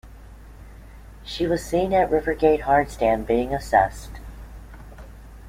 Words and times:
She 1.23 1.45
was 1.45 1.63
seen 1.63 1.93
at 1.93 2.09
RiverGate 2.09 2.61
hardstand 2.63 3.27
being 3.27 3.53
assessed. 3.53 4.13